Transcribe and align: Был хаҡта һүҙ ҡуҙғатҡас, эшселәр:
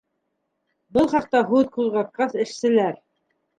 Был 0.97 1.09
хаҡта 1.11 1.43
һүҙ 1.53 1.71
ҡуҙғатҡас, 1.77 2.37
эшселәр: 2.47 3.01